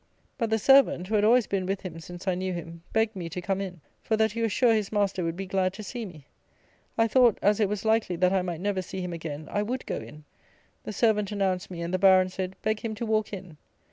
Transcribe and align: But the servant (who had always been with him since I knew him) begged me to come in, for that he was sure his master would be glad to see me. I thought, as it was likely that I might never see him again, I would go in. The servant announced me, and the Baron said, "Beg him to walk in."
But 0.39 0.49
the 0.49 0.57
servant 0.57 1.05
(who 1.09 1.13
had 1.13 1.23
always 1.23 1.45
been 1.45 1.67
with 1.67 1.81
him 1.81 1.99
since 1.99 2.27
I 2.27 2.33
knew 2.33 2.53
him) 2.53 2.81
begged 2.91 3.15
me 3.15 3.29
to 3.29 3.39
come 3.39 3.61
in, 3.61 3.81
for 4.01 4.17
that 4.17 4.31
he 4.31 4.41
was 4.41 4.51
sure 4.51 4.73
his 4.73 4.91
master 4.91 5.23
would 5.23 5.35
be 5.37 5.45
glad 5.45 5.73
to 5.73 5.83
see 5.83 6.05
me. 6.07 6.25
I 6.97 7.07
thought, 7.07 7.37
as 7.43 7.59
it 7.59 7.69
was 7.69 7.85
likely 7.85 8.15
that 8.15 8.33
I 8.33 8.41
might 8.41 8.61
never 8.61 8.81
see 8.81 9.01
him 9.01 9.13
again, 9.13 9.47
I 9.51 9.61
would 9.61 9.85
go 9.85 9.97
in. 9.97 10.23
The 10.85 10.91
servant 10.91 11.31
announced 11.31 11.69
me, 11.69 11.83
and 11.83 11.93
the 11.93 11.99
Baron 11.99 12.29
said, 12.29 12.55
"Beg 12.63 12.79
him 12.79 12.95
to 12.95 13.05
walk 13.05 13.31
in." 13.31 13.57